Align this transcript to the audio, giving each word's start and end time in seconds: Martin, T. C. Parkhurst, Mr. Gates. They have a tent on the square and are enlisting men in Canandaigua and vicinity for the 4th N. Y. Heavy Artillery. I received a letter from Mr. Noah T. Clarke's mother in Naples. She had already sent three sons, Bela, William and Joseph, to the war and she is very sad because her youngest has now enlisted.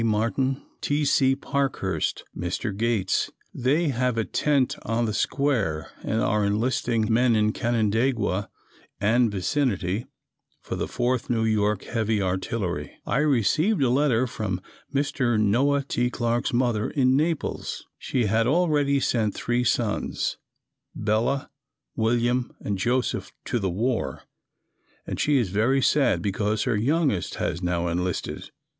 Martin, 0.03 0.59
T. 0.81 1.05
C. 1.05 1.35
Parkhurst, 1.35 2.23
Mr. 2.35 2.75
Gates. 2.75 3.29
They 3.53 3.89
have 3.89 4.17
a 4.17 4.25
tent 4.25 4.75
on 4.81 5.05
the 5.05 5.13
square 5.13 5.91
and 6.01 6.21
are 6.21 6.43
enlisting 6.43 7.13
men 7.13 7.35
in 7.35 7.53
Canandaigua 7.53 8.49
and 8.99 9.31
vicinity 9.31 10.07
for 10.59 10.75
the 10.75 10.87
4th 10.87 11.29
N. 11.29 11.55
Y. 11.61 11.93
Heavy 11.93 12.19
Artillery. 12.19 12.93
I 13.05 13.17
received 13.19 13.83
a 13.83 13.91
letter 13.91 14.25
from 14.25 14.59
Mr. 14.91 15.39
Noah 15.39 15.83
T. 15.83 16.09
Clarke's 16.09 16.51
mother 16.51 16.89
in 16.89 17.15
Naples. 17.15 17.85
She 17.99 18.25
had 18.25 18.47
already 18.47 18.99
sent 18.99 19.35
three 19.35 19.63
sons, 19.63 20.35
Bela, 20.95 21.51
William 21.95 22.55
and 22.59 22.79
Joseph, 22.79 23.31
to 23.45 23.59
the 23.59 23.69
war 23.69 24.23
and 25.05 25.19
she 25.19 25.37
is 25.37 25.49
very 25.49 25.79
sad 25.79 26.23
because 26.23 26.63
her 26.63 26.75
youngest 26.75 27.35
has 27.35 27.61
now 27.61 27.87
enlisted. 27.87 28.49